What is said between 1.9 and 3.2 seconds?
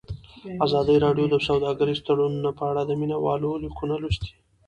تړونونه په اړه د مینه